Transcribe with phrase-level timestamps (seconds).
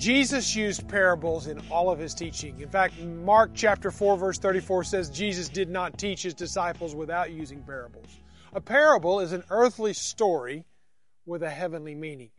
[0.00, 2.58] Jesus used parables in all of his teaching.
[2.58, 7.32] In fact, Mark chapter 4 verse 34 says Jesus did not teach his disciples without
[7.32, 8.06] using parables.
[8.54, 10.64] A parable is an earthly story
[11.26, 12.30] with a heavenly meaning.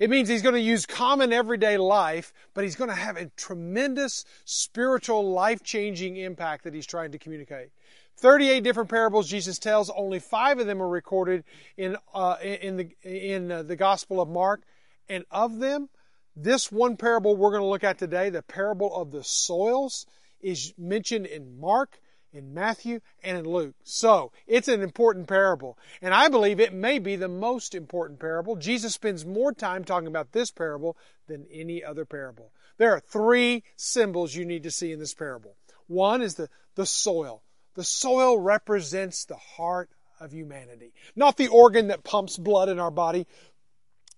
[0.00, 3.26] It means he's going to use common everyday life, but he's going to have a
[3.36, 7.68] tremendous spiritual, life-changing impact that he's trying to communicate.
[8.16, 11.44] 38 different parables Jesus tells, only five of them are recorded
[11.76, 14.64] in, uh, in, the, in uh, the Gospel of Mark.
[15.08, 15.90] And of them,
[16.36, 20.06] this one parable we're going to look at today, the parable of the soils,
[20.40, 22.00] is mentioned in Mark,
[22.32, 23.74] in Matthew, and in Luke.
[23.84, 25.78] So, it's an important parable.
[26.02, 28.56] And I believe it may be the most important parable.
[28.56, 30.96] Jesus spends more time talking about this parable
[31.28, 32.52] than any other parable.
[32.76, 35.56] There are three symbols you need to see in this parable.
[35.86, 37.42] One is the, the soil.
[37.74, 39.90] The soil represents the heart
[40.20, 40.92] of humanity.
[41.14, 43.26] Not the organ that pumps blood in our body,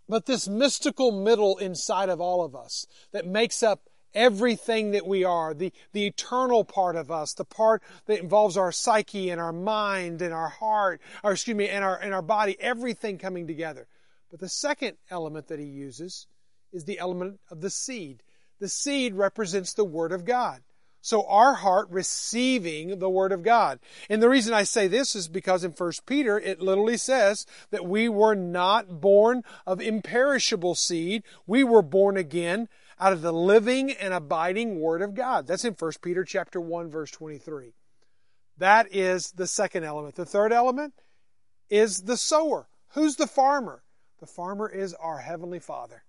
[0.09, 5.25] but this mystical middle inside of all of us that makes up everything that we
[5.25, 9.53] are, the, the eternal part of us, the part that involves our psyche and our
[9.53, 13.87] mind and our heart, or excuse me, and our, and our body, everything coming together.
[14.31, 16.27] But the second element that he uses
[16.73, 18.23] is the element of the seed.
[18.59, 20.63] The seed represents the Word of God.
[21.07, 23.79] So our heart receiving the Word of God.
[24.11, 27.87] And the reason I say this is because in 1 Peter it literally says that
[27.87, 31.23] we were not born of imperishable seed.
[31.47, 35.47] We were born again out of the living and abiding Word of God.
[35.47, 37.75] That's in 1 Peter chapter 1 verse 23.
[38.59, 40.17] That is the second element.
[40.17, 40.93] The third element
[41.71, 42.67] is the sower.
[42.95, 43.85] Who's the farmer?
[44.19, 46.03] The farmer is our Heavenly Father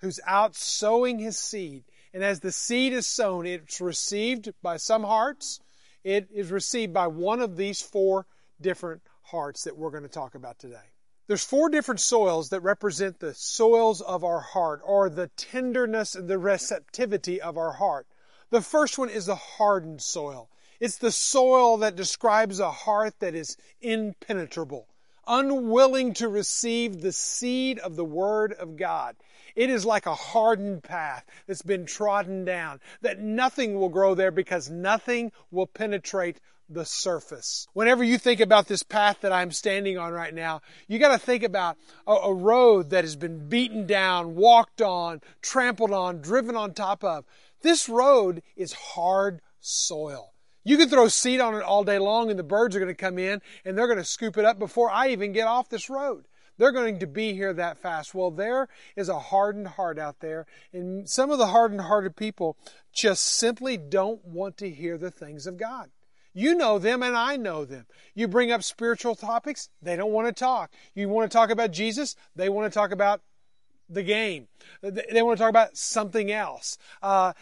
[0.00, 5.04] who's out sowing his seed and as the seed is sown, it's received by some
[5.04, 5.60] hearts.
[6.02, 8.26] It is received by one of these four
[8.60, 10.90] different hearts that we're going to talk about today.
[11.26, 16.26] There's four different soils that represent the soils of our heart or the tenderness and
[16.26, 18.08] the receptivity of our heart.
[18.50, 20.50] The first one is the hardened soil.
[20.80, 24.88] It's the soil that describes a heart that is impenetrable,
[25.30, 29.14] unwilling to receive the seed of the Word of God.
[29.54, 34.32] It is like a hardened path that's been trodden down, that nothing will grow there
[34.32, 37.66] because nothing will penetrate the surface.
[37.72, 41.18] Whenever you think about this path that I'm standing on right now, you got to
[41.18, 41.76] think about
[42.06, 47.02] a, a, road that has been beaten down, walked on, trampled on, driven on top
[47.02, 47.24] of.
[47.62, 50.32] This road is hard soil.
[50.62, 52.94] You can throw seed on it all day long and the birds are going to
[52.94, 55.88] come in and they're going to scoop it up before I even get off this
[55.88, 56.26] road.
[56.58, 58.14] They're going to be here that fast.
[58.14, 62.58] Well, there is a hardened heart out there, and some of the hardened hearted people
[62.92, 65.88] just simply don't want to hear the things of God.
[66.34, 67.86] You know them and I know them.
[68.14, 70.70] You bring up spiritual topics, they don't want to talk.
[70.94, 73.22] You want to talk about Jesus, they want to talk about
[73.88, 74.48] the game.
[74.82, 76.76] They want to talk about something else.
[77.02, 77.32] Uh,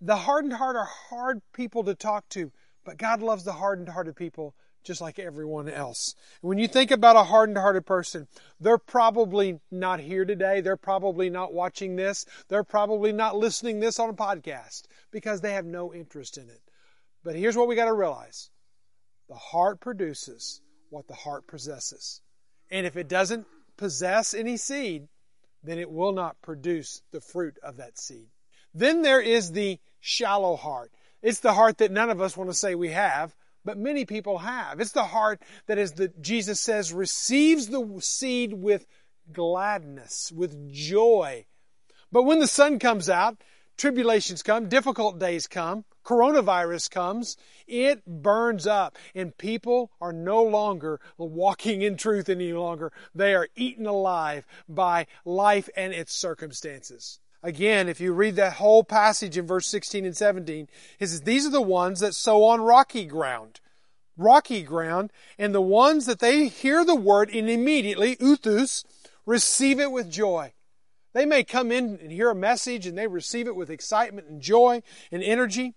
[0.00, 2.52] the hardened heart are hard people to talk to,
[2.84, 6.14] but God loves the hardened hearted people just like everyone else.
[6.42, 8.28] When you think about a hardened hearted person,
[8.60, 10.60] they're probably not here today.
[10.60, 12.26] They're probably not watching this.
[12.48, 16.60] They're probably not listening this on a podcast because they have no interest in it.
[17.24, 18.50] But here's what we got to realize.
[19.28, 22.20] The heart produces what the heart possesses.
[22.70, 23.46] And if it doesn't
[23.76, 25.08] possess any seed,
[25.62, 28.28] then it will not produce the fruit of that seed.
[28.74, 30.92] Then there is the shallow heart.
[31.24, 34.38] It's the heart that none of us want to say we have, but many people
[34.38, 34.78] have.
[34.78, 38.86] It's the heart that is the, Jesus says, receives the seed with
[39.32, 41.46] gladness, with joy.
[42.12, 43.38] But when the sun comes out,
[43.78, 51.00] tribulations come, difficult days come, coronavirus comes, it burns up and people are no longer
[51.16, 52.92] walking in truth any longer.
[53.14, 57.18] They are eaten alive by life and its circumstances.
[57.44, 60.66] Again, if you read that whole passage in verse 16 and 17,
[60.98, 63.60] it says, These are the ones that sow on rocky ground.
[64.16, 68.84] Rocky ground, and the ones that they hear the word and immediately, uthus,
[69.26, 70.54] receive it with joy.
[71.12, 74.40] They may come in and hear a message and they receive it with excitement and
[74.40, 74.82] joy
[75.12, 75.74] and energy,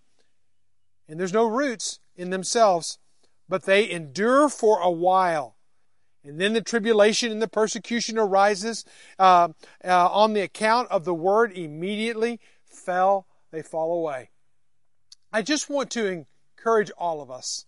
[1.10, 2.98] and there's no roots in themselves,
[3.50, 5.57] but they endure for a while.
[6.28, 8.86] And then the tribulation and the persecution arises
[9.18, 9.50] uh,
[9.84, 14.32] uh, on the account of the word immediately fell, they fall away.
[15.32, 16.26] I just want to
[16.58, 17.66] encourage all of us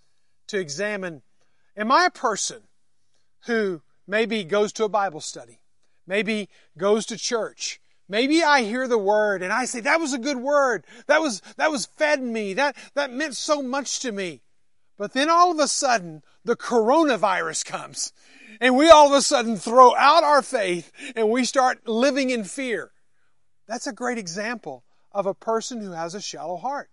[0.48, 1.22] to examine,
[1.78, 2.64] am I a person
[3.46, 5.62] who maybe goes to a Bible study,
[6.08, 7.80] maybe goes to church,
[8.10, 10.84] Maybe I hear the word and I say, that was a good word.
[11.06, 12.56] That was, that was fed me.
[12.56, 14.42] That, that meant so much to me.
[15.00, 18.12] But then all of a sudden, the coronavirus comes
[18.60, 22.44] and we all of a sudden throw out our faith and we start living in
[22.44, 22.92] fear.
[23.66, 26.90] That's a great example of a person who has a shallow heart.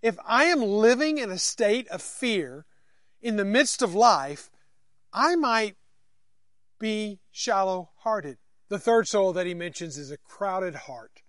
[0.00, 2.66] If I am living in a state of fear
[3.20, 4.48] in the midst of life,
[5.12, 5.76] I might
[6.78, 8.38] be shallow hearted.
[8.68, 11.22] The third soul that he mentions is a crowded heart.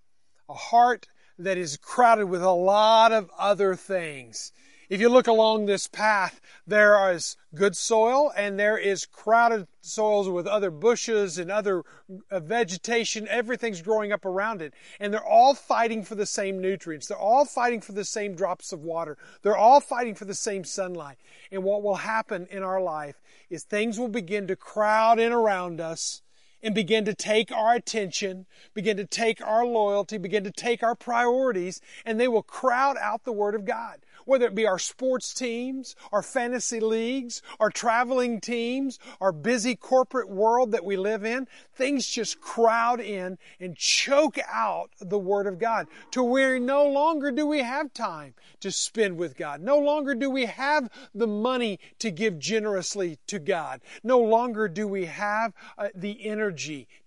[0.48, 1.08] A heart
[1.40, 4.52] that is crowded with a lot of other things.
[4.92, 10.28] If you look along this path, there is good soil and there is crowded soils
[10.28, 11.86] with other bushes and other
[12.30, 13.26] uh, vegetation.
[13.30, 14.74] Everything's growing up around it.
[15.00, 17.08] And they're all fighting for the same nutrients.
[17.08, 19.18] They're all fighting for the same drops of water.
[19.44, 21.16] They're all fighting for the same sunlight.
[21.54, 25.80] And what will happen in our life is things will begin to crowd in around
[25.80, 26.22] us
[26.64, 30.96] and begin to take our attention, begin to take our loyalty, begin to take our
[30.96, 33.98] priorities, and they will crowd out the Word of God.
[34.26, 40.30] Whether it be our sports teams, our fantasy leagues, our traveling teams, our busy corporate
[40.30, 45.58] world that we live in, things just crowd in and choke out the Word of
[45.58, 49.60] God to where no longer do we have time to spend with God.
[49.62, 53.82] No longer do we have the money to give generously to God.
[54.04, 56.51] No longer do we have uh, the energy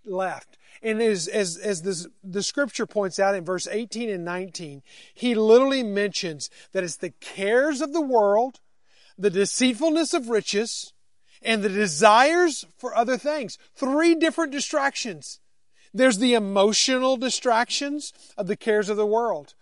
[0.05, 0.59] left.
[0.83, 4.83] And as, as, as this, the scripture points out in verse 18 and 19,
[5.15, 8.61] he literally mentions that it's the cares of the world,
[9.17, 10.93] the deceitfulness of riches,
[11.43, 13.59] and the desires for other things.
[13.75, 15.41] Three different distractions.
[15.93, 19.55] There's the emotional distractions of the cares of the world.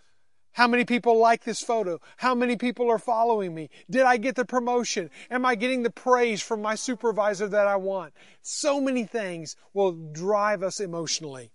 [0.53, 1.99] How many people like this photo?
[2.17, 3.69] How many people are following me?
[3.89, 5.09] Did I get the promotion?
[5.31, 8.13] Am I getting the praise from my supervisor that I want?
[8.41, 11.51] So many things will drive us emotionally.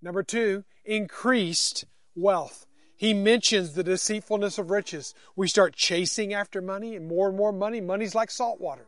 [0.00, 1.84] Number two, increased
[2.14, 2.64] wealth.
[2.96, 5.14] He mentions the deceitfulness of riches.
[5.34, 7.80] We start chasing after money and more and more money.
[7.80, 8.86] Money's like salt water.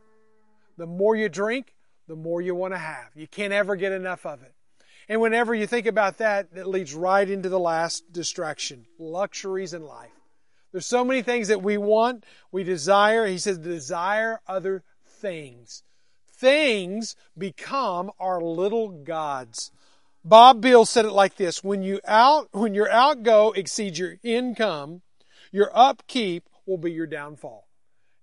[0.77, 1.75] The more you drink,
[2.07, 3.09] the more you want to have.
[3.15, 4.52] You can't ever get enough of it.
[5.09, 9.83] And whenever you think about that, it leads right into the last distraction luxuries in
[9.83, 10.11] life.
[10.71, 13.27] There's so many things that we want, we desire.
[13.27, 15.83] He says, desire other things.
[16.35, 19.71] Things become our little gods.
[20.25, 25.01] Bob Bill said it like this when you out when your outgo exceeds your income,
[25.51, 27.67] your upkeep will be your downfall.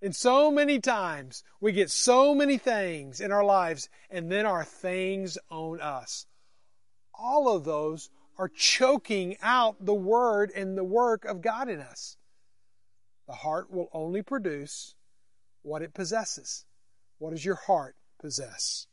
[0.03, 4.65] And so many times we get so many things in our lives and then our
[4.65, 6.27] things own us
[7.21, 8.09] all of those
[8.39, 12.17] are choking out the word and the work of God in us.
[13.29, 14.95] The heart will only produce
[15.63, 16.65] what it possesses.
[17.19, 18.87] What does your heart possess?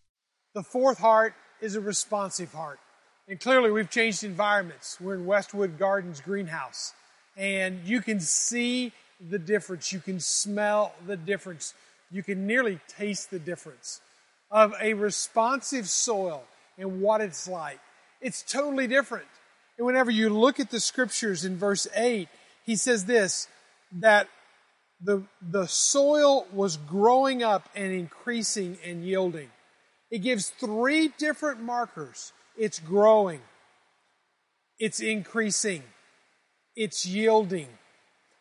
[0.53, 2.79] The fourth heart is a responsive heart.
[3.27, 4.99] And clearly, we've changed environments.
[5.01, 6.93] We're in Westwood Gardens greenhouse,
[7.35, 9.91] and you can see the difference.
[9.91, 11.73] You can smell the difference.
[12.09, 14.01] You can nearly taste the difference
[14.49, 16.43] of a responsive soil
[16.77, 17.79] and what it's like.
[18.27, 19.25] It's totally different.
[19.77, 22.27] And whenever you look at the scriptures in verse 8,
[22.65, 23.47] he says this
[24.01, 24.27] that
[24.99, 29.49] the, the soil was growing up and increasing and yielding.
[30.11, 33.39] It gives three different markers it's growing,
[34.77, 35.83] it's increasing,
[36.75, 37.69] it's yielding.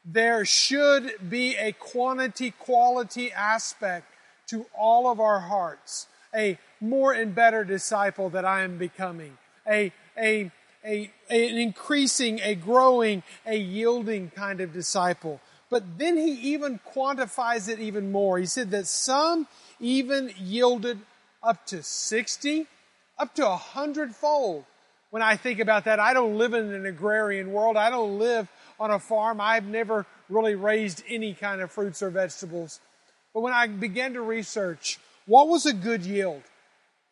[0.04, 4.06] There should be a quantity quality aspect
[4.48, 9.38] to all of our hearts, a more and better disciple that I am becoming
[9.68, 10.50] a, a,
[10.84, 15.40] a, an increasing, a growing, a yielding kind of disciple.
[15.68, 18.38] But then he even quantifies it even more.
[18.38, 19.48] He said that some
[19.80, 21.00] even yielded
[21.42, 22.66] up to 60,
[23.18, 24.64] up to a hundredfold.
[25.10, 27.76] When I think about that, I don't live in an agrarian world.
[27.76, 29.40] I don't live on a farm.
[29.40, 32.80] I've never really raised any kind of fruits or vegetables.
[33.32, 36.42] But when I began to research what was a good yield,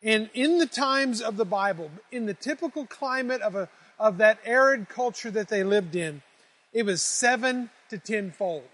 [0.05, 3.67] and in the times of the Bible, in the typical climate of, a,
[3.99, 6.21] of that arid culture that they lived in,
[6.71, 8.69] it was seven to tenfold.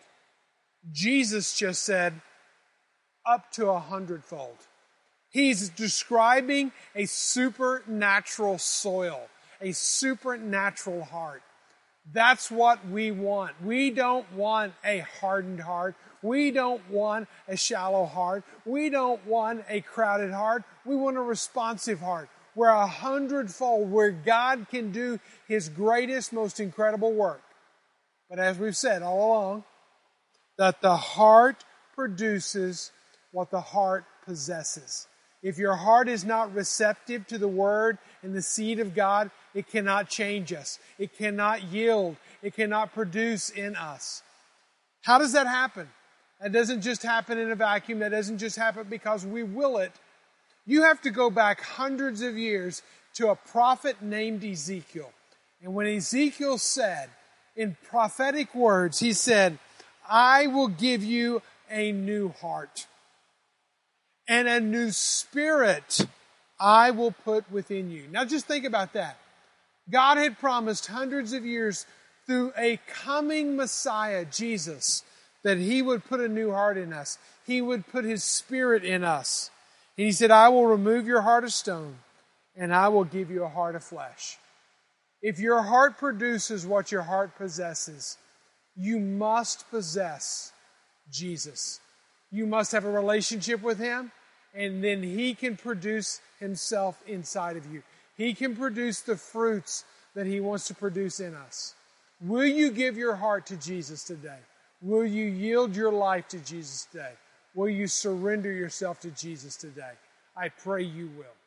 [0.91, 2.21] Jesus just said
[3.25, 4.57] up to a hundredfold.
[5.29, 9.21] He's describing a supernatural soil,
[9.61, 11.43] a supernatural heart.
[12.11, 13.53] That's what we want.
[13.63, 15.95] We don't want a hardened heart.
[16.23, 18.43] We don't want a shallow heart.
[18.65, 20.63] We don't want a crowded heart.
[20.85, 26.59] We want a responsive heart where a hundredfold, where God can do His greatest, most
[26.59, 27.41] incredible work.
[28.29, 29.63] But as we've said all along,
[30.57, 31.63] that the heart
[31.95, 32.91] produces
[33.31, 35.07] what the heart possesses.
[35.41, 39.67] If your heart is not receptive to the Word and the seed of God, it
[39.67, 40.77] cannot change us.
[40.99, 42.17] It cannot yield.
[42.43, 44.21] It cannot produce in us.
[45.03, 45.89] How does that happen?
[46.41, 47.99] That doesn't just happen in a vacuum.
[47.99, 49.91] That doesn't just happen because we will it.
[50.65, 52.81] You have to go back hundreds of years
[53.15, 55.11] to a prophet named Ezekiel.
[55.61, 57.09] And when Ezekiel said,
[57.55, 59.59] in prophetic words, he said,
[60.09, 62.87] I will give you a new heart
[64.27, 66.07] and a new spirit
[66.59, 68.05] I will put within you.
[68.11, 69.17] Now just think about that.
[69.89, 71.85] God had promised hundreds of years
[72.25, 75.03] through a coming Messiah, Jesus,
[75.43, 77.17] that He would put a new heart in us.
[77.45, 79.49] He would put His Spirit in us.
[79.97, 81.97] And He said, I will remove your heart of stone
[82.55, 84.37] and I will give you a heart of flesh.
[85.21, 88.17] If your heart produces what your heart possesses,
[88.75, 90.51] you must possess
[91.11, 91.79] Jesus.
[92.31, 94.11] You must have a relationship with Him,
[94.53, 97.83] and then He can produce Himself inside of you.
[98.17, 101.75] He can produce the fruits that He wants to produce in us.
[102.21, 104.39] Will you give your heart to Jesus today?
[104.81, 107.13] Will you yield your life to Jesus today?
[107.53, 109.91] Will you surrender yourself to Jesus today?
[110.35, 111.40] I pray you will.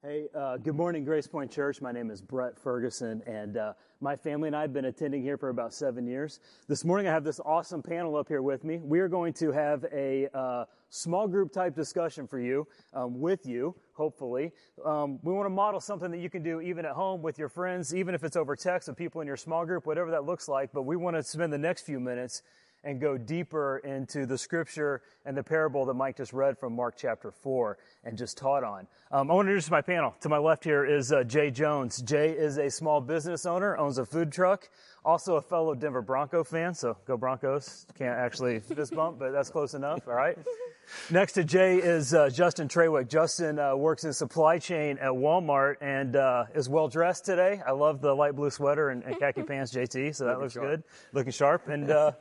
[0.00, 1.82] Hey, uh, good morning, Grace Point Church.
[1.82, 5.36] My name is Brett Ferguson, and uh, my family and I have been attending here
[5.36, 6.38] for about seven years.
[6.68, 8.78] This morning, I have this awesome panel up here with me.
[8.80, 13.44] We are going to have a uh, small group type discussion for you, um, with
[13.44, 14.52] you, hopefully.
[14.84, 17.48] Um, we want to model something that you can do even at home with your
[17.48, 20.46] friends, even if it's over text with people in your small group, whatever that looks
[20.46, 20.70] like.
[20.72, 22.44] But we want to spend the next few minutes
[22.84, 26.94] and go deeper into the scripture and the parable that Mike just read from Mark
[26.96, 28.86] chapter 4 and just taught on.
[29.10, 30.14] Um, I want to introduce my panel.
[30.20, 32.02] To my left here is uh, Jay Jones.
[32.02, 34.68] Jay is a small business owner, owns a food truck,
[35.04, 37.86] also a fellow Denver Bronco fan, so go Broncos.
[37.96, 40.36] Can't actually fist bump, but that's close enough, all right?
[41.10, 43.08] Next to Jay is uh, Justin Trawick.
[43.08, 47.60] Justin uh, works in supply chain at Walmart and uh, is well dressed today.
[47.66, 50.54] I love the light blue sweater and, and khaki pants, JT, so that Looking looks
[50.54, 50.66] sharp.
[50.66, 50.82] good.
[51.12, 51.68] Looking sharp.
[51.68, 52.12] And uh,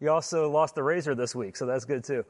[0.00, 2.24] you also lost the razor this week, so that's good too.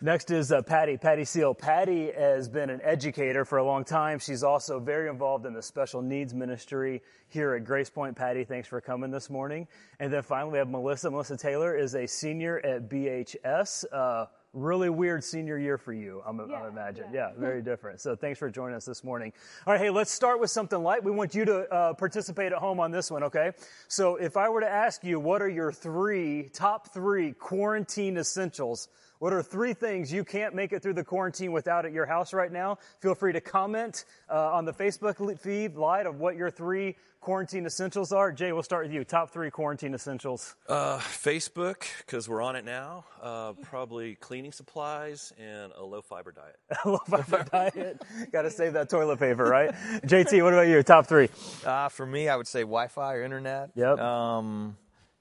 [0.00, 1.54] Next is uh, Patty, Patty Seal.
[1.54, 4.18] Patty has been an educator for a long time.
[4.18, 8.14] She's also very involved in the special needs ministry here at Grace Point.
[8.14, 9.66] Patty, thanks for coming this morning.
[10.00, 11.10] And then finally, we have Melissa.
[11.10, 13.84] Melissa Taylor is a senior at BHS.
[13.90, 17.06] Uh, really weird senior year for you, I'm, yeah, I imagine.
[17.12, 17.30] Yeah.
[17.34, 17.40] yeah.
[17.40, 18.00] very different.
[18.00, 19.32] So thanks for joining us this morning.
[19.66, 21.04] All right, hey, let's start with something light.
[21.04, 23.52] We want you to uh, participate at home on this one, okay?
[23.88, 28.88] So if I were to ask you, what are your three, top three quarantine essentials?
[29.24, 32.34] What are three things you can't make it through the quarantine without at your house
[32.34, 32.76] right now?
[33.00, 37.64] Feel free to comment uh, on the Facebook feed live of what your three quarantine
[37.64, 38.30] essentials are.
[38.30, 39.02] Jay, we'll start with you.
[39.02, 40.56] Top three quarantine essentials.
[40.68, 43.06] Uh, Facebook, because we're on it now.
[43.22, 46.56] Uh, probably cleaning supplies and a low fiber diet.
[46.84, 48.02] low fiber diet.
[48.30, 49.70] Got to save that toilet paper, right?
[50.04, 50.82] JT, what about you?
[50.82, 51.30] Top three.
[51.64, 53.70] Uh, for me, I would say Wi-Fi or internet.
[53.74, 53.98] Yep.
[54.00, 54.76] Um,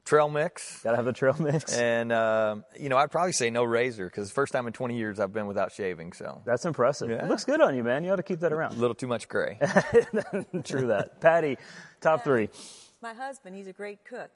[0.05, 0.81] trail mix.
[0.83, 1.77] Gotta have the trail mix.
[1.77, 5.19] And, uh, you know, I'd probably say no razor because first time in 20 years
[5.19, 6.13] I've been without shaving.
[6.13, 7.10] So that's impressive.
[7.10, 7.24] Yeah.
[7.24, 8.03] It looks good on you, man.
[8.03, 8.74] You ought to keep that around.
[8.74, 9.60] A little too much gray.
[10.63, 11.22] True that.
[11.22, 11.57] Patty,
[12.01, 12.50] top three.
[13.01, 14.31] My husband, he's a great cook.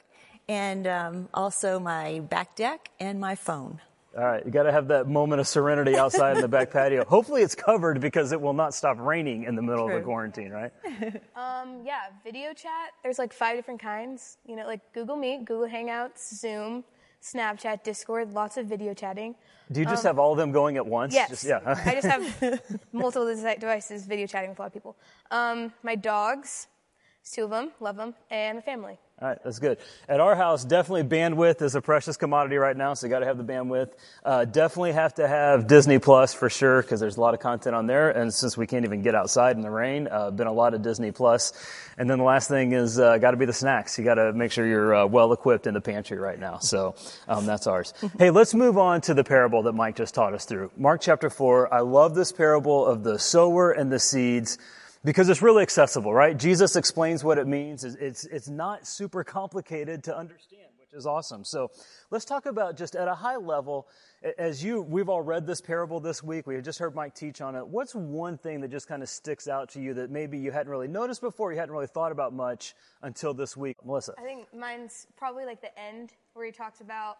[0.49, 3.81] And um, also my back deck and my phone.
[4.17, 7.05] All right, you got to have that moment of serenity outside in the back patio.
[7.07, 9.95] Hopefully, it's covered because it will not stop raining in the middle True.
[9.95, 10.71] of the quarantine, right?
[11.35, 12.93] um, yeah, video chat.
[13.03, 14.39] There's like five different kinds.
[14.47, 16.83] You know, like Google Meet, Google Hangouts, Zoom,
[17.21, 18.33] Snapchat, Discord.
[18.33, 19.35] Lots of video chatting.
[19.71, 21.13] Do you just um, have all of them going at once?
[21.13, 21.29] Yes.
[21.29, 21.59] Just, yeah.
[21.85, 24.97] I just have multiple devices video chatting with a lot of people.
[25.29, 26.65] Um, my dogs,
[27.23, 28.97] two of them, love them, and the family.
[29.19, 29.79] All right, that's good.
[30.07, 33.25] At our house, definitely bandwidth is a precious commodity right now, so you got to
[33.25, 33.89] have the bandwidth.
[34.23, 37.75] Uh, definitely have to have Disney Plus for sure because there's a lot of content
[37.75, 40.53] on there, and since we can't even get outside in the rain, uh, been a
[40.53, 41.51] lot of Disney Plus.
[41.97, 43.97] And then the last thing is uh, got to be the snacks.
[43.97, 46.59] You got to make sure you're uh, well equipped in the pantry right now.
[46.59, 46.93] So
[47.27, 47.95] um, that's ours.
[48.19, 50.69] hey, let's move on to the parable that Mike just taught us through.
[50.77, 51.73] Mark chapter four.
[51.73, 54.59] I love this parable of the sower and the seeds
[55.03, 56.37] because it's really accessible, right?
[56.37, 57.83] Jesus explains what it means.
[57.83, 61.43] It's, it's not super complicated to understand, which is awesome.
[61.43, 61.71] So
[62.11, 63.87] let's talk about just at a high level,
[64.37, 66.47] as you, we've all read this parable this week.
[66.47, 67.67] We just heard Mike teach on it.
[67.67, 70.71] What's one thing that just kind of sticks out to you that maybe you hadn't
[70.71, 73.77] really noticed before, you hadn't really thought about much until this week?
[73.85, 74.13] Melissa.
[74.17, 77.17] I think mine's probably like the end where he talks about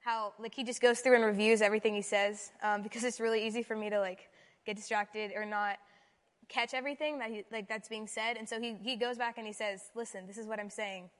[0.00, 3.46] how, like, he just goes through and reviews everything he says, um, because it's really
[3.46, 4.28] easy for me to, like,
[4.64, 5.76] get distracted or not
[6.48, 8.36] catch everything that he, like that's being said.
[8.36, 11.10] And so he, he goes back and he says, listen, this is what I'm saying.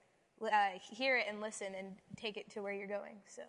[0.40, 3.16] Uh, hear it and listen and take it to where you're going.
[3.26, 3.42] So,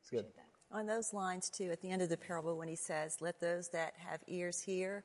[0.00, 0.24] it's good.
[0.24, 0.76] That.
[0.76, 3.68] On those lines, too, at the end of the parable, when he says, let those
[3.68, 5.04] that have ears hear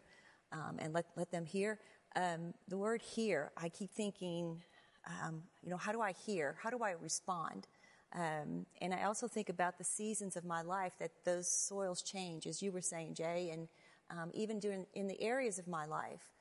[0.53, 1.79] um, and let, let them hear,
[2.15, 4.63] um, the word hear, I keep thinking,
[5.05, 6.55] um, you know, how do I hear?
[6.63, 7.67] How do I respond?
[8.15, 12.47] Um, and I also think about the seasons of my life that those soils change,
[12.47, 13.67] as you were saying, Jay, and
[14.09, 16.31] um, even during in the areas of my life,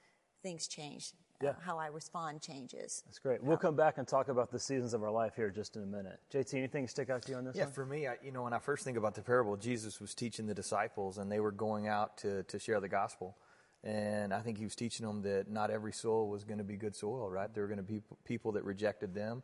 [0.43, 1.13] things change.
[1.43, 1.53] uh, Yeah.
[1.61, 3.03] how I respond changes.
[3.05, 3.43] That's great.
[3.43, 5.87] We'll come back and talk about the seasons of our life here just in a
[5.87, 6.19] minute.
[6.33, 7.73] JT, anything stick out to you on this Yeah, one?
[7.75, 10.47] for me, I, you know, when I first think about the parable, Jesus was teaching
[10.47, 13.37] the disciples, and they were going out to, to share the gospel.
[13.85, 16.77] And I think he was teaching them that not every soil was going to be
[16.77, 17.53] good soil, right?
[17.53, 19.43] There were going to be people that rejected them,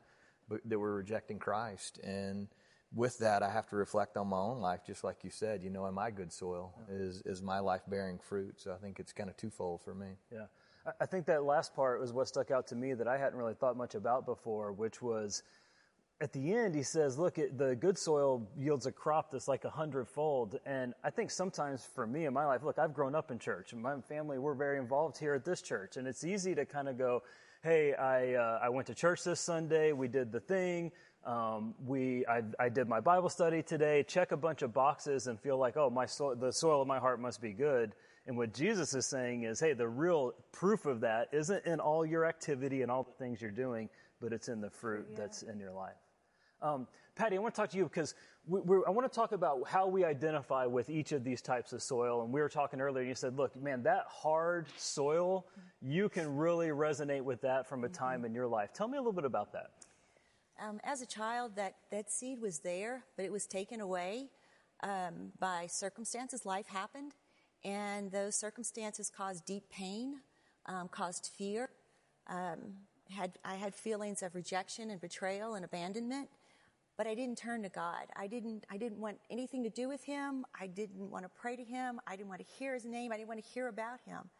[0.49, 1.99] but that were rejecting Christ.
[2.03, 2.49] And
[2.95, 5.63] with that, I have to reflect on my own life, just like you said.
[5.63, 6.75] You know, am I good soil?
[6.91, 8.61] Is is my life bearing fruit?
[8.61, 10.09] So I think it's kind of twofold for me.
[10.31, 10.47] Yeah.
[10.87, 13.39] I- I think that last part was what stuck out to me that I hadn't
[13.39, 15.43] really thought much about before, which was
[16.21, 19.65] at the end, he says, Look, it, the good soil yields a crop that's like
[19.65, 20.59] a hundredfold.
[20.67, 23.73] And I think sometimes for me in my life, look, I've grown up in church,
[23.73, 25.97] and my family, we're very involved here at this church.
[25.97, 27.23] And it's easy to kind of go,
[27.63, 30.91] Hey, I, uh, I went to church this Sunday, we did the thing.
[31.25, 35.39] Um, we, I, I did my Bible study today, check a bunch of boxes and
[35.39, 37.95] feel like, oh, my soil, the soil of my heart must be good.
[38.27, 42.05] And what Jesus is saying is, hey, the real proof of that isn't in all
[42.05, 43.89] your activity and all the things you're doing,
[44.21, 45.95] but it's in the fruit that's in your life.
[46.61, 48.15] Um, Patty, I want to talk to you because
[48.47, 51.83] we, I want to talk about how we identify with each of these types of
[51.83, 52.23] soil.
[52.23, 55.47] And we were talking earlier, and you said, look, man, that hard soil,
[55.81, 58.73] you can really resonate with that from a time in your life.
[58.73, 59.71] Tell me a little bit about that.
[60.61, 64.31] Um, as a child, that, that seed was there, but it was taken away
[64.83, 66.45] um, by circumstances.
[66.45, 67.13] Life happened,
[67.65, 70.21] and those circumstances caused deep pain,
[70.67, 71.71] um, caused fear.
[72.29, 72.75] Um,
[73.11, 76.29] had I had feelings of rejection and betrayal and abandonment,
[76.97, 78.07] but I didn't turn to God.
[78.17, 78.65] I didn't.
[78.71, 80.45] I didn't want anything to do with Him.
[80.59, 82.01] I didn't want to pray to Him.
[82.07, 83.13] I didn't want to hear His name.
[83.13, 84.31] I didn't want to hear about Him.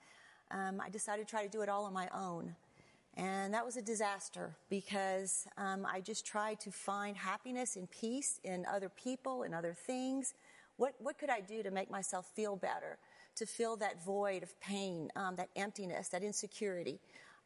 [0.51, 2.55] Um, I decided to try to do it all on my own.
[3.17, 8.41] And that was a disaster because um, I just tried to find happiness and peace
[8.43, 10.35] in other people and other things.
[10.79, 12.99] What, what could I do to make myself feel better?
[13.37, 17.01] To fill that void of pain, um, that emptiness, that insecurity.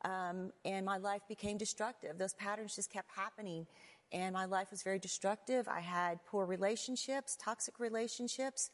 [0.04, 2.16] Um, and my life became destructive.
[2.16, 3.66] Those patterns just kept happening.
[4.12, 5.66] And my life was very destructive.
[5.66, 8.70] I had poor relationships, toxic relationships.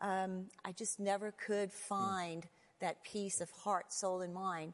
[0.00, 2.46] Um, I just never could find
[2.80, 4.72] that peace of heart, soul, and mind.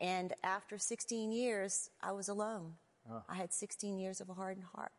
[0.00, 2.74] And after 16 years, I was alone.
[3.28, 4.92] I had 16 years of a hardened heart.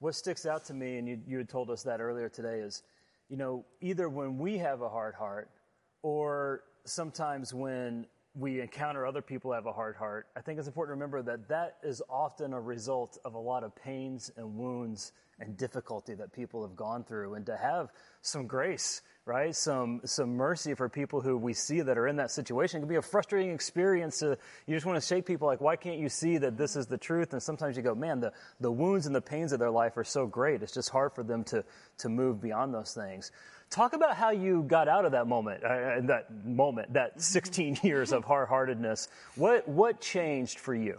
[0.00, 2.82] What sticks out to me, and you, you had told us that earlier today, is,
[3.28, 5.48] you know, either when we have a hard heart
[6.02, 10.66] or sometimes when we encounter other people who have a hard heart, I think it's
[10.66, 14.56] important to remember that that is often a result of a lot of pains and
[14.56, 17.34] wounds and difficulty that people have gone through.
[17.34, 17.90] And to have
[18.22, 19.54] some grace, right?
[19.54, 22.88] Some, some mercy for people who we see that are in that situation It can
[22.88, 24.18] be a frustrating experience.
[24.18, 26.86] To, you just want to shake people like, why can't you see that this is
[26.86, 27.32] the truth?
[27.32, 30.04] And sometimes you go, man, the, the wounds and the pains of their life are
[30.04, 30.62] so great.
[30.62, 31.64] It's just hard for them to,
[31.98, 33.30] to move beyond those things.
[33.70, 38.12] Talk about how you got out of that moment, uh, that moment, that 16 years
[38.12, 39.08] of hard-heartedness.
[39.36, 40.98] What, what changed for you?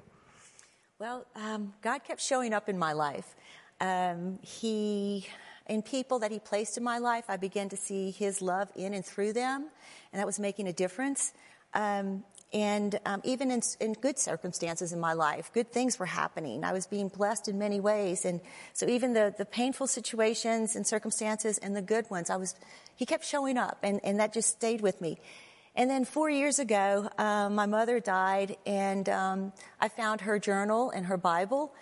[0.98, 3.36] Well, um, God kept showing up in my life.
[3.82, 5.28] Um, he,
[5.67, 8.93] in people that He placed in my life, I began to see His love in
[8.93, 9.69] and through them,
[10.12, 11.34] and that was making a difference.
[11.73, 12.23] Um,
[12.54, 16.63] and um, even in, in good circumstances in my life, good things were happening.
[16.63, 18.41] I was being blessed in many ways, and
[18.73, 22.56] so even the the painful situations and circumstances and the good ones, I was.
[22.95, 25.17] He kept showing up, and and that just stayed with me.
[25.76, 30.91] And then four years ago, um, my mother died, and um, I found her journal
[30.91, 31.73] and her Bible.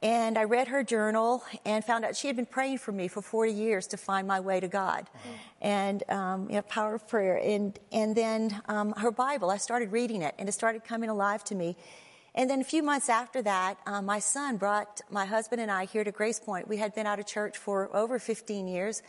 [0.00, 3.20] And I read her journal and found out she had been praying for me for
[3.20, 5.08] 40 years to find my way to God.
[5.60, 7.36] And, um, you know, power of prayer.
[7.36, 11.42] And, and then um, her Bible, I started reading it, and it started coming alive
[11.44, 11.76] to me.
[12.36, 15.86] And then a few months after that, um, my son brought my husband and I
[15.86, 16.68] here to Grace Point.
[16.68, 19.02] We had been out of church for over 15 years.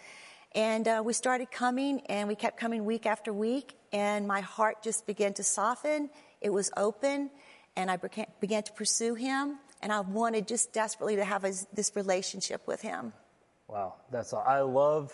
[0.56, 4.82] And uh, we started coming, and we kept coming week after week, and my heart
[4.82, 6.10] just began to soften.
[6.42, 7.30] It was open,
[7.76, 7.98] and I
[8.40, 12.82] began to pursue him, and I wanted just desperately to have a, this relationship with
[12.82, 13.14] him.
[13.68, 14.44] Wow, that's all.
[14.46, 15.14] I love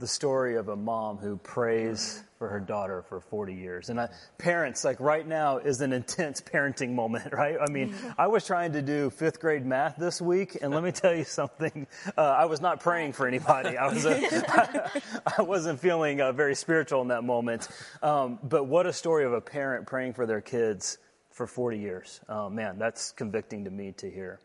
[0.00, 3.90] the story of a mom who prays for her daughter for 40 years.
[3.90, 7.56] And I, parents, like right now is an intense parenting moment, right?
[7.60, 10.90] I mean, I was trying to do fifth grade math this week, and let me
[10.90, 11.86] tell you something.
[12.18, 13.78] Uh, I was not praying for anybody.
[13.78, 14.90] I, was a,
[15.38, 17.68] I wasn't feeling uh, very spiritual in that moment.
[18.02, 20.98] Um, but what a story of a parent praying for their kids
[21.34, 22.20] for 40 years.
[22.28, 24.38] Oh, man, that's convicting to me to hear.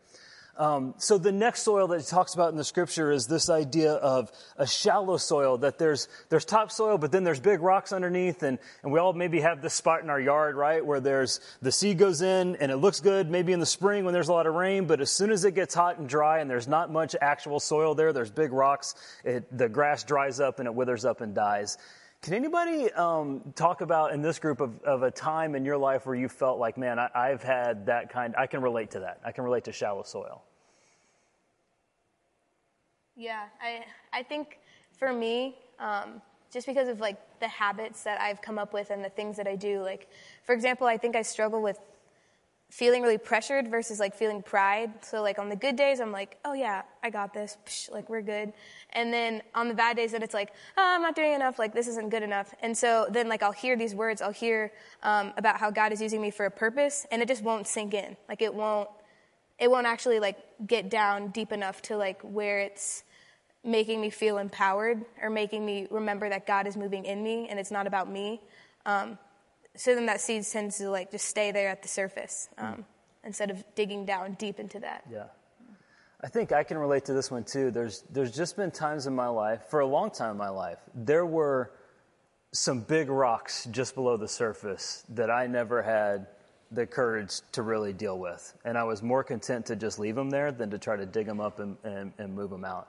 [0.56, 3.92] Um, so the next soil that he talks about in the scripture is this idea
[3.92, 8.58] of a shallow soil that there's there's topsoil but then there's big rocks underneath and,
[8.82, 11.96] and we all maybe have this spot in our yard right where there's the seed
[11.96, 14.52] goes in and it looks good maybe in the spring when there's a lot of
[14.52, 17.58] rain but as soon as it gets hot and dry and there's not much actual
[17.58, 21.34] soil there there's big rocks it, the grass dries up and it withers up and
[21.34, 21.78] dies
[22.22, 26.04] Can anybody um, talk about in this group of, of a time in your life
[26.04, 29.20] where you felt like, man, I, I've had that kind, I can relate to that.
[29.24, 30.42] I can relate to shallow soil.
[33.16, 34.60] Yeah, I I think
[34.98, 39.04] for me, um, just because of like the habits that I've come up with and
[39.04, 40.08] the things that I do, like
[40.44, 41.78] for example, I think I struggle with
[42.70, 44.92] feeling really pressured versus like feeling pride.
[45.04, 48.08] So like on the good days, I'm like, oh yeah, I got this, Psh, like
[48.08, 48.52] we're good.
[48.90, 51.74] And then on the bad days, that it's like, oh, I'm not doing enough, like
[51.74, 52.54] this isn't good enough.
[52.62, 56.00] And so then like I'll hear these words, I'll hear um, about how God is
[56.00, 58.16] using me for a purpose, and it just won't sink in.
[58.28, 58.88] Like it won't,
[59.58, 63.02] it won't actually like get down deep enough to like where it's
[63.64, 67.58] making me feel empowered or making me remember that God is moving in me and
[67.58, 68.40] it's not about me.
[68.86, 69.18] Um,
[69.76, 72.84] so then that seed tends to like just stay there at the surface um, mm.
[73.24, 75.04] instead of digging down deep into that.
[75.10, 75.24] Yeah.
[76.22, 77.70] I think I can relate to this one too.
[77.70, 80.78] There's there's just been times in my life, for a long time in my life,
[80.94, 81.72] there were
[82.52, 86.26] some big rocks just below the surface that I never had
[86.72, 88.54] the courage to really deal with.
[88.64, 91.26] And I was more content to just leave them there than to try to dig
[91.26, 92.88] them up and, and, and move them out.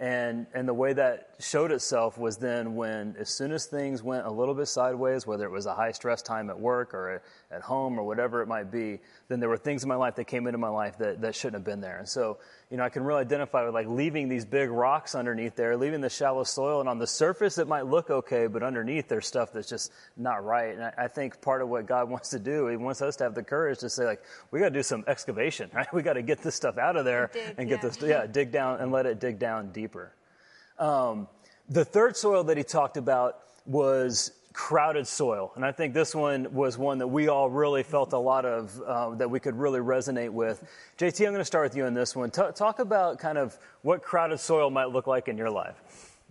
[0.00, 4.26] And, and the way that showed itself was then when, as soon as things went
[4.26, 7.62] a little bit sideways, whether it was a high stress time at work or at
[7.62, 10.46] home or whatever it might be, then there were things in my life that came
[10.46, 11.98] into my life that, that shouldn't have been there.
[11.98, 12.38] And so,
[12.70, 16.00] you know, I can really identify with like leaving these big rocks underneath there, leaving
[16.00, 19.52] the shallow soil, and on the surface it might look okay, but underneath there's stuff
[19.52, 20.74] that's just not right.
[20.74, 23.24] And I, I think part of what God wants to do, He wants us to
[23.24, 25.92] have the courage to say, like, we got to do some excavation, right?
[25.92, 27.88] We got to get this stuff out of there dig, and get yeah.
[27.88, 29.87] this, yeah, dig down and let it dig down deeper.
[30.78, 31.28] Um,
[31.68, 35.52] the third soil that he talked about was crowded soil.
[35.54, 38.80] And I think this one was one that we all really felt a lot of,
[38.84, 40.64] uh, that we could really resonate with.
[40.98, 42.30] JT, I'm going to start with you on this one.
[42.30, 45.76] T- talk about kind of what crowded soil might look like in your life.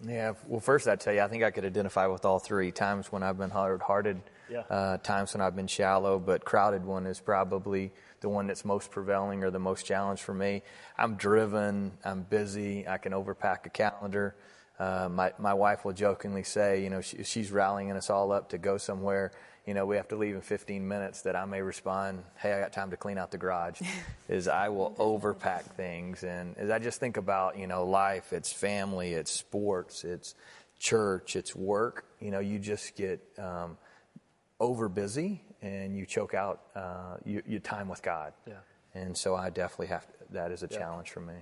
[0.05, 3.11] Yeah, well, first I'd tell you, I think I could identify with all three times
[3.11, 4.59] when I've been hard hearted, Yeah.
[4.69, 7.91] uh, times when I've been shallow, but crowded one is probably
[8.27, 10.61] the one that's most prevailing or the most challenge for me.
[10.97, 14.35] I'm driven, I'm busy, I can overpack a calendar.
[14.77, 18.49] Uh, my my wife will jokingly say, you know, she, she's rallying us all up
[18.49, 19.31] to go somewhere.
[19.65, 21.21] You know, we have to leave in 15 minutes.
[21.21, 23.81] That I may respond, "Hey, I got time to clean out the garage."
[24.27, 28.51] is I will overpack things, and as I just think about, you know, life, it's
[28.51, 30.35] family, it's sports, it's
[30.79, 32.05] church, it's work.
[32.19, 33.77] You know, you just get um,
[34.59, 38.33] over busy, and you choke out uh, your, your, time with God.
[38.47, 38.53] Yeah.
[38.93, 40.77] And so I definitely have to, that is a yeah.
[40.77, 41.35] challenge for me.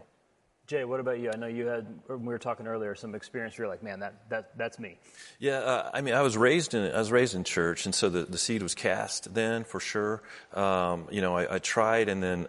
[0.67, 1.30] Jay, what about you?
[1.32, 3.56] I know you had, we were talking earlier, some experience.
[3.56, 4.97] You're like, man, that, that that's me.
[5.38, 8.10] Yeah, uh, I mean, I was raised in I was raised in church, and so
[8.10, 10.23] the, the seed was cast then for sure.
[10.56, 12.47] Um, you know, I, I, tried, and then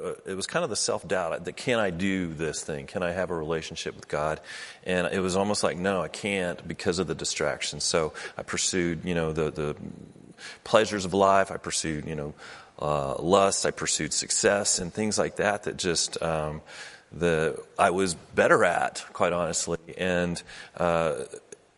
[0.00, 2.86] uh, it was kind of the self doubt that can I do this thing?
[2.86, 4.40] Can I have a relationship with God?
[4.84, 7.82] And it was almost like, no, I can't because of the distractions.
[7.82, 9.76] So I pursued, you know, the the
[10.64, 11.50] pleasures of life.
[11.50, 12.34] I pursued, you know,
[12.78, 13.66] uh, lust.
[13.66, 15.64] I pursued success and things like that.
[15.64, 16.62] That just um,
[17.12, 20.42] the I was better at, quite honestly, and.
[20.76, 21.24] Uh,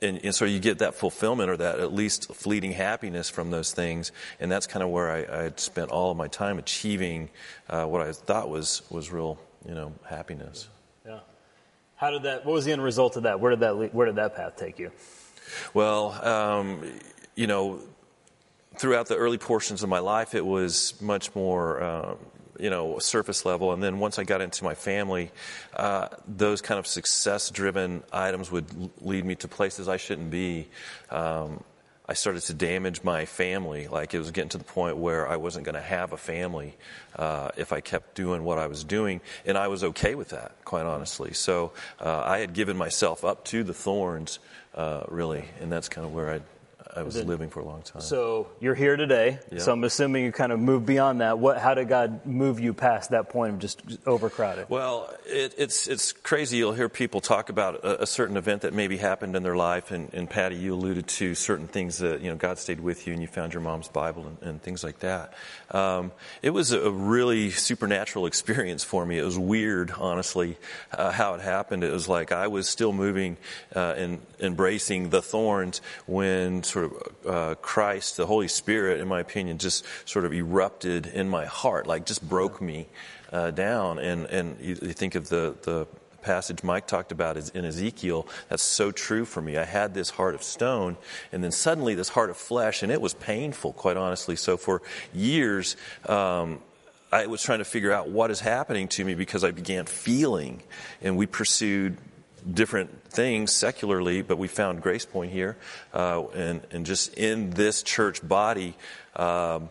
[0.01, 3.73] and, and, so you get that fulfillment or that at least fleeting happiness from those
[3.73, 7.31] things, and that's kind of where I, I had spent all of my time achieving
[7.69, 10.69] uh, what I thought was was real, you know, happiness.
[11.05, 11.19] Yeah.
[11.97, 12.47] How did that?
[12.47, 13.41] What was the end result of that?
[13.41, 14.93] Where did that Where did that path take you?
[15.75, 16.83] Well, um,
[17.35, 17.81] you know,
[18.79, 21.83] throughout the early portions of my life, it was much more.
[21.83, 22.19] Um,
[22.59, 23.73] you know, surface level.
[23.73, 25.31] And then once I got into my family,
[25.77, 28.67] uh, those kind of success driven items would
[29.01, 30.67] lead me to places I shouldn't be.
[31.09, 31.63] Um,
[32.11, 33.87] I started to damage my family.
[33.87, 36.75] Like it was getting to the point where I wasn't going to have a family
[37.15, 40.53] uh, if I kept doing what I was doing, and I was okay with that,
[40.65, 41.35] quite honestly.
[41.35, 44.39] So uh, I had given myself up to the thorns,
[44.75, 46.41] uh, really, and that's kind of where I
[46.99, 48.03] I was living for a long time.
[48.03, 49.39] So you're here today.
[49.53, 49.61] Yeah.
[49.61, 51.39] So I'm assuming you kind of moved beyond that.
[51.39, 51.59] What?
[51.59, 54.69] How did God move you past that point of just overcrowded?
[54.69, 56.57] Well, it, it's it's crazy.
[56.57, 59.91] You'll hear people talk about a, a, certain event that maybe happened in their life,
[59.91, 63.13] and, and, Patty, you alluded to certain things that you know God stayed with you,
[63.13, 65.35] and you found your mom's Bible and, and things like that.
[65.71, 69.19] Um, it was a really supernatural experience for me.
[69.19, 70.57] It was weird, honestly,
[70.93, 71.85] uh, how it happened.
[71.85, 73.37] It was like I was still moving
[73.77, 76.88] uh, and embracing the thorns when sort of
[77.27, 81.87] uh, Christ, the Holy Spirit, in my opinion, just sort of erupted in my heart,
[81.87, 82.87] like just broke me
[83.33, 83.99] uh, down.
[83.99, 85.87] And and you, you think of the the
[86.23, 89.57] passage Mike talked about is in Ezekiel, that's so true for me.
[89.57, 90.97] I had this heart of stone,
[91.33, 94.37] and then suddenly this heart of flesh, and it was painful, quite honestly.
[94.37, 94.83] So for
[95.15, 96.61] years, um,
[97.11, 100.63] I was trying to figure out what is happening to me because I began feeling,
[101.01, 101.97] and we pursued
[102.53, 105.57] different things secularly, but we found Grace Point here,
[105.93, 108.75] uh, and and just in this church body,
[109.17, 109.71] um,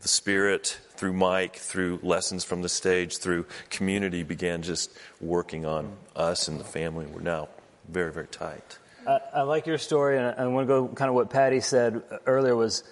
[0.00, 5.96] the Spirit through Mike, through lessons from the stage, through community, began just working on
[6.16, 7.06] us and the family.
[7.06, 7.48] We're now
[7.88, 8.78] very very tight.
[9.06, 11.60] I, I like your story, and I, I want to go kind of what Patty
[11.60, 12.84] said earlier was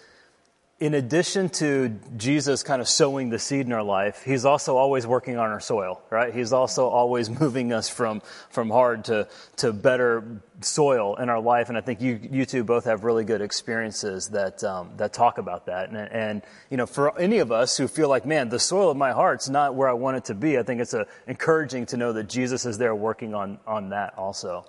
[0.78, 5.06] in addition to Jesus kind of sowing the seed in our life, he's also always
[5.06, 6.34] working on our soil, right?
[6.34, 11.70] He's also always moving us from, from hard to, to better soil in our life.
[11.70, 15.38] And I think you, you two both have really good experiences that, um, that talk
[15.38, 15.88] about that.
[15.88, 18.98] And, and, you know, for any of us who feel like, man, the soil of
[18.98, 21.96] my heart's not where I want it to be, I think it's a, encouraging to
[21.96, 24.66] know that Jesus is there working on, on that also.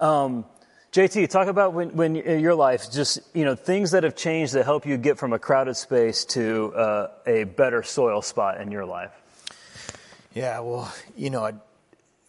[0.00, 0.46] Um,
[0.90, 4.54] JT, talk about when, when in your life, just you know, things that have changed
[4.54, 8.70] that help you get from a crowded space to uh, a better soil spot in
[8.70, 9.12] your life.
[10.32, 11.52] Yeah, well, you know, I,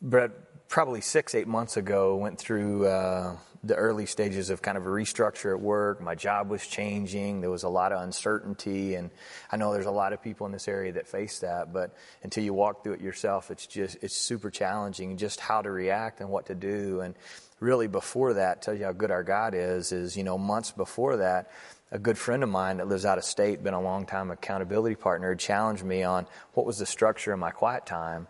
[0.01, 0.31] Brett,
[0.67, 4.89] probably six, eight months ago, went through uh, the early stages of kind of a
[4.89, 6.01] restructure at work.
[6.01, 7.39] My job was changing.
[7.39, 9.09] There was a lot of uncertainty, and
[9.49, 11.71] I know there's a lot of people in this area that face that.
[11.71, 15.71] But until you walk through it yourself, it's just it's super challenging, just how to
[15.71, 17.01] react and what to do.
[17.01, 17.15] And
[17.59, 21.17] really before that, tell you how good our God is, is, you know, months before
[21.17, 21.51] that,
[21.91, 24.95] a good friend of mine that lives out of state, been a long time accountability
[24.95, 28.27] partner, challenged me on what was the structure of my quiet time.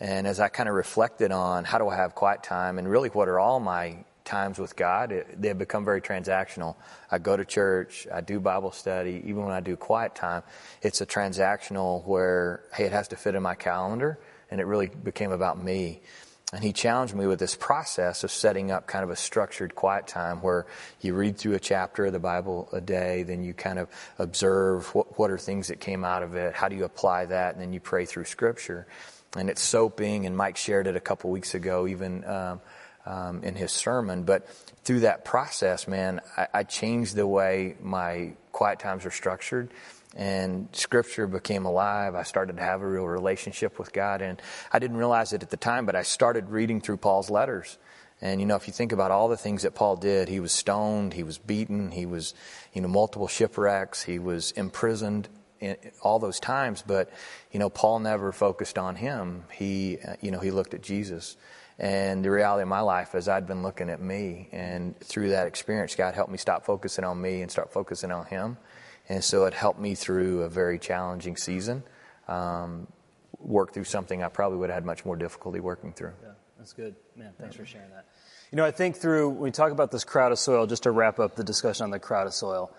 [0.00, 3.08] And as I kind of reflected on how do I have quiet time and really
[3.10, 6.76] what are all my times with God, it, they have become very transactional.
[7.10, 10.42] I go to church, I do Bible study, even when I do quiet time,
[10.80, 14.18] it's a transactional where, hey, it has to fit in my calendar,
[14.50, 16.00] and it really became about me.
[16.54, 20.06] And he challenged me with this process of setting up kind of a structured quiet
[20.06, 20.66] time where
[21.00, 23.88] you read through a chapter of the Bible a day, then you kind of
[24.18, 27.54] observe what, what are things that came out of it, how do you apply that,
[27.54, 28.86] and then you pray through Scripture.
[29.34, 32.60] And it's soaping, and Mike shared it a couple weeks ago, even um,
[33.06, 34.24] um, in his sermon.
[34.24, 34.46] But
[34.84, 39.70] through that process, man, I, I changed the way my quiet times are structured
[40.14, 42.14] and scripture became alive.
[42.14, 44.20] I started to have a real relationship with God.
[44.20, 44.40] And
[44.72, 47.78] I didn't realize it at the time, but I started reading through Paul's letters.
[48.20, 50.52] And you know, if you think about all the things that Paul did, he was
[50.52, 52.34] stoned, he was beaten, he was,
[52.72, 55.28] you know, multiple shipwrecks, he was imprisoned
[55.60, 56.84] in all those times.
[56.86, 57.10] But,
[57.50, 59.44] you know, Paul never focused on him.
[59.52, 61.36] He, uh, you know, he looked at Jesus.
[61.78, 64.48] And the reality of my life is I'd been looking at me.
[64.52, 68.26] And through that experience, God helped me stop focusing on me and start focusing on
[68.26, 68.56] him.
[69.12, 71.82] And so it helped me through a very challenging season,
[72.28, 72.86] um,
[73.38, 76.14] work through something I probably would have had much more difficulty working through.
[76.22, 76.94] Yeah, that's good.
[77.14, 78.06] Man, thanks for sharing that.
[78.50, 80.90] You know, I think through, when we talk about this crowd of soil, just to
[80.90, 82.72] wrap up the discussion on the crowd of soil,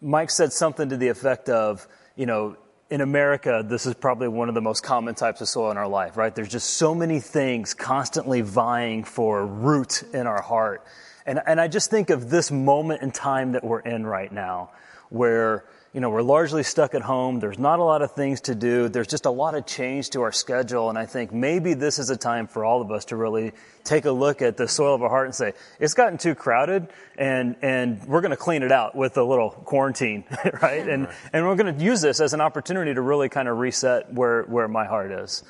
[0.00, 2.56] Mike said something to the effect of, you know,
[2.88, 5.88] in America, this is probably one of the most common types of soil in our
[5.88, 6.32] life, right?
[6.32, 10.86] There's just so many things constantly vying for root in our heart.
[11.26, 14.70] And, and I just think of this moment in time that we're in right now
[15.10, 17.40] where you know we're largely stuck at home.
[17.40, 18.88] There's not a lot of things to do.
[18.88, 20.90] There's just a lot of change to our schedule.
[20.90, 23.52] And i think maybe this is a time for all of us to really
[23.84, 26.88] take a look at the soil of our heart and say it's gotten too crowded
[27.16, 30.24] and and we're going to clean it out with a little quarantine
[30.62, 30.86] right?
[30.86, 34.12] And and we're going to use this as an opportunity to really kind of reset
[34.12, 35.42] where where my heart is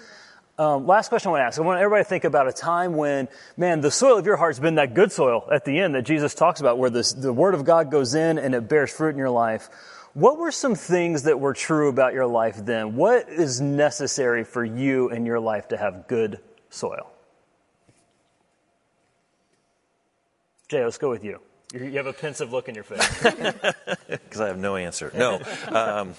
[0.59, 1.59] um, last question I want to ask.
[1.59, 4.59] I want everybody to think about a time when, man, the soil of your heart's
[4.59, 7.55] been that good soil at the end that Jesus talks about, where this, the Word
[7.55, 9.69] of God goes in and it bears fruit in your life.
[10.14, 12.97] What were some things that were true about your life then?
[12.97, 16.40] What is necessary for you in your life to have good
[16.71, 17.11] soil?
[20.69, 21.40] Jay, let's go with you.
[21.75, 23.23] You have a pensive look in your face.
[24.09, 25.12] Because I have no answer.
[25.14, 25.40] No.
[25.69, 26.14] Um,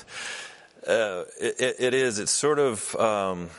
[0.85, 2.19] uh, it, it is.
[2.19, 3.49] It's sort of um,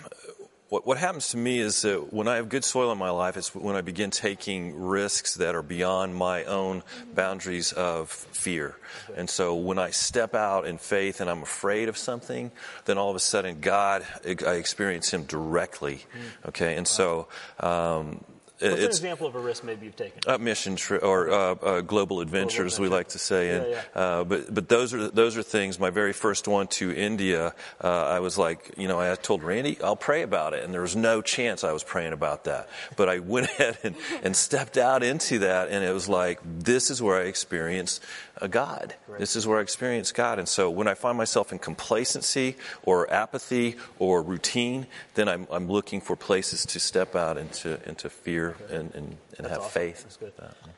[0.69, 3.37] what, what happens to me is that when I have good soil in my life,
[3.37, 6.83] it's when I begin taking risks that are beyond my own
[7.15, 8.77] boundaries of fear.
[9.17, 12.51] And so when I step out in faith and I'm afraid of something,
[12.85, 16.05] then all of a sudden God, I experience Him directly.
[16.47, 17.29] Okay, and so
[17.61, 18.25] um,
[18.61, 20.21] What's an example of a risk maybe you've taken?
[20.27, 23.51] Uh, mission tri- or uh, uh, global adventures, global we like to say.
[23.51, 24.01] And, yeah, yeah.
[24.01, 25.79] Uh, but but those are those are things.
[25.79, 29.81] My very first one to India, uh, I was like, you know, I told Randy,
[29.83, 32.69] I'll pray about it, and there was no chance I was praying about that.
[32.97, 36.91] But I went ahead and, and stepped out into that, and it was like, this
[36.91, 38.03] is where I experienced
[38.41, 38.95] a God.
[39.07, 39.19] Right.
[39.19, 40.39] This is where I experience God.
[40.39, 45.69] And so when I find myself in complacency or apathy or routine, then I'm, I'm
[45.69, 49.71] looking for places to step out into, into fear and, and, and have awesome.
[49.71, 50.03] faith.
[50.03, 50.33] That's good.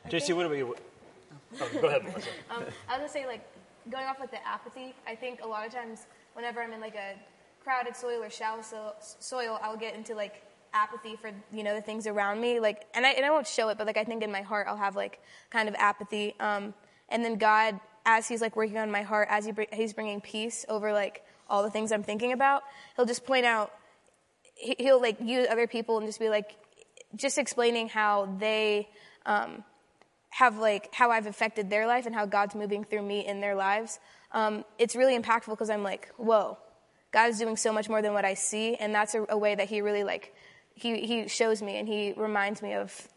[0.09, 0.75] JC, what about you?
[1.59, 2.01] Oh, go ahead,
[2.49, 3.45] um, I was going to say, like,
[3.89, 6.95] going off with the apathy, I think a lot of times whenever I'm in like
[6.95, 7.15] a
[7.63, 8.61] crowded soil or shallow
[8.99, 10.43] soil, I'll get into like
[10.73, 13.67] apathy for you know the things around me like and I and I won't show
[13.67, 15.19] it but like I think in my heart I'll have like
[15.49, 16.73] kind of apathy um,
[17.11, 20.65] and then God as he's like working on my heart as he he's bringing peace
[20.69, 22.63] over like all the things I'm thinking about
[22.95, 23.71] he'll just point out
[24.55, 26.55] he'll like use other people and just be like
[27.15, 28.87] just explaining how they
[29.25, 29.63] um,
[30.29, 33.55] have like how I've affected their life and how God's moving through me in their
[33.55, 33.99] lives
[34.31, 36.57] um, it's really impactful because I'm like whoa
[37.11, 39.53] God is doing so much more than what I see and that's a, a way
[39.55, 40.33] that he really like
[40.73, 43.07] he, he shows me and he reminds me of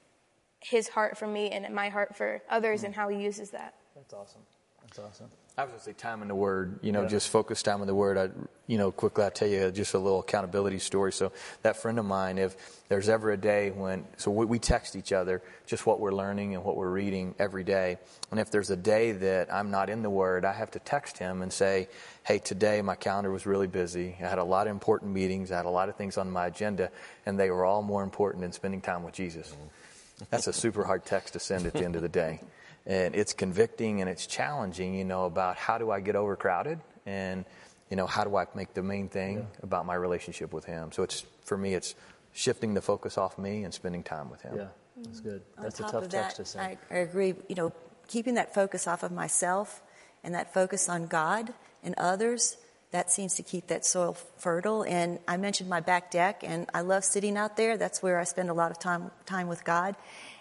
[0.60, 2.86] his heart for me and my heart for others mm.
[2.86, 3.74] and how he uses that.
[3.94, 4.42] That's awesome.
[4.82, 5.30] That's awesome.
[5.56, 7.08] I was going to say time in the Word, you know, yeah.
[7.08, 8.18] just focus time in the Word.
[8.18, 8.30] I,
[8.66, 11.12] you know, quickly I'll tell you just a little accountability story.
[11.12, 11.30] So
[11.62, 12.56] that friend of mine, if
[12.88, 16.56] there's ever a day when, so we, we text each other just what we're learning
[16.56, 17.98] and what we're reading every day.
[18.32, 21.18] And if there's a day that I'm not in the Word, I have to text
[21.18, 21.88] him and say,
[22.24, 24.16] hey, today my calendar was really busy.
[24.20, 25.52] I had a lot of important meetings.
[25.52, 26.90] I had a lot of things on my agenda,
[27.26, 29.50] and they were all more important than spending time with Jesus.
[29.50, 30.24] Mm-hmm.
[30.30, 32.40] That's a super hard text to send at the end of the day
[32.86, 37.44] and it's convicting and it's challenging, you know, about how do I get overcrowded and,
[37.90, 39.44] you know, how do I make the main thing yeah.
[39.62, 40.92] about my relationship with Him.
[40.92, 41.94] So it's, for me, it's
[42.32, 44.56] shifting the focus off me and spending time with Him.
[44.56, 44.66] Yeah,
[44.96, 45.42] that's good.
[45.60, 46.60] That's On a tough text to say.
[46.60, 47.34] I, I agree.
[47.48, 47.72] You know,
[48.08, 49.82] keeping that focus off of myself
[50.22, 52.56] and that focus on God and others,
[52.90, 54.82] that seems to keep that soil fertile.
[54.82, 57.76] And I mentioned my back deck, and I love sitting out there.
[57.76, 59.96] That's where I spend a lot of time time with God,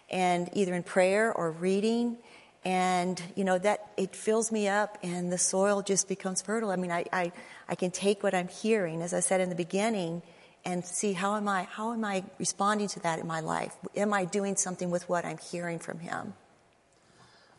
[0.10, 2.17] and either in prayer or reading
[2.65, 6.76] and you know that it fills me up and the soil just becomes fertile i
[6.76, 7.32] mean I, I,
[7.67, 10.21] I can take what i'm hearing as i said in the beginning
[10.65, 14.13] and see how am i how am i responding to that in my life am
[14.13, 16.34] i doing something with what i'm hearing from him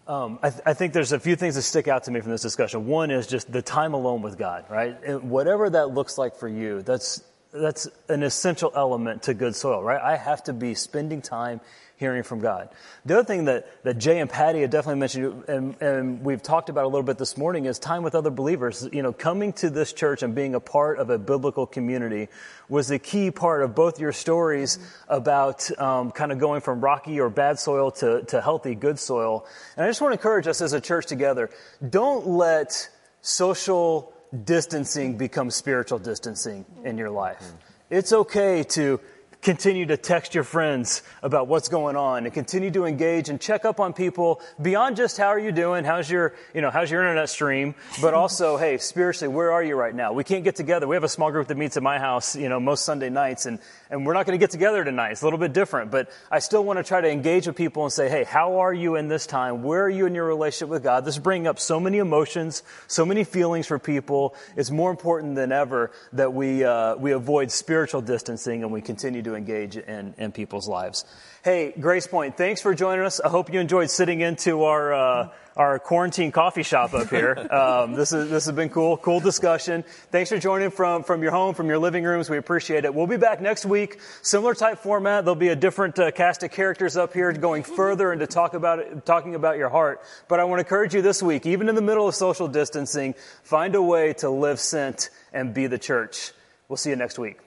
[0.07, 2.31] um, I, th- I, think there's a few things that stick out to me from
[2.31, 2.87] this discussion.
[2.87, 5.03] One is just the time alone with God, right?
[5.03, 7.23] And whatever that looks like for you, that's
[7.55, 10.01] that's an essential element to good soil, right?
[10.01, 11.61] I have to be spending time
[11.97, 12.69] hearing from God.
[13.05, 16.69] The other thing that, that Jay and Patty have definitely mentioned, and, and we've talked
[16.69, 18.89] about a little bit this morning, is time with other believers.
[18.93, 22.29] You know, coming to this church and being a part of a biblical community
[22.69, 27.21] was a key part of both your stories about um, kind of going from rocky
[27.21, 29.47] or bad soil to, to healthy, good soil.
[29.77, 31.51] And I just want to encourage us as a church together
[31.89, 32.91] don't let
[33.23, 34.14] social
[34.45, 37.53] distancing becomes spiritual distancing in your life.
[37.91, 39.01] It's okay to
[39.45, 43.67] continue to text your friends about what's going on and continue to engage and check
[43.67, 47.03] up on people beyond just how are you doing how's your you know how's your
[47.03, 50.89] internet stream but also hey spiritually where are you right now we can't get together
[50.89, 53.45] we have a small group that meets at my house you know most sunday nights
[53.45, 53.59] and
[53.95, 55.13] and we're not going to get together tonight.
[55.13, 57.85] It's a little bit different but i still want to try to engage with people
[57.85, 59.63] and say hey how are you in this time?
[59.63, 61.05] Where are you in your relationship with god?
[61.05, 64.35] This is bringing up so many emotions so many feelings for people.
[64.57, 69.23] It's more important than ever that we uh, we avoid spiritual distancing and we continue
[69.23, 71.05] to engage in, in people's lives.
[71.45, 73.21] Hey, Grace Point, thanks for joining us.
[73.21, 77.37] I hope you enjoyed sitting into our, uh, our quarantine coffee shop up here.
[77.55, 79.85] Um, this, is, this has been cool, cool discussion.
[80.11, 82.31] Thanks for joining from, from your home, from your living rooms.
[82.31, 82.95] We appreciate it.
[82.95, 84.01] We'll be back next week.
[84.23, 85.27] Similar type format.
[85.27, 88.79] There'll be a different uh, cast of characters up here going further into talk about
[88.79, 90.01] it, talking about your heart.
[90.29, 93.15] But I want to encourage you this week, even in the middle of social distancing,
[93.43, 96.33] find a way to live sent and be the church.
[96.69, 97.39] We'll see you next week.